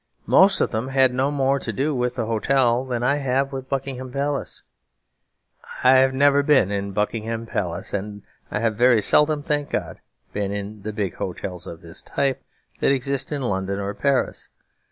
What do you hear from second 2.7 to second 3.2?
than I